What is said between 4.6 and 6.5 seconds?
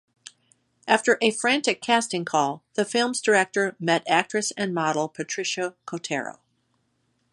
model Patricia Kotero.